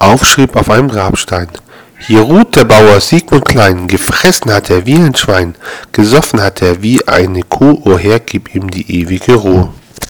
[0.00, 1.48] aufschrieb auf einem Grabstein.
[1.98, 5.54] Hier ruht der Bauer Sigmund Klein, gefressen hat er wie ein Schwein,
[5.92, 9.68] gesoffen hat er wie eine Kuh, o Herr, gib ihm die ewige Ruhe.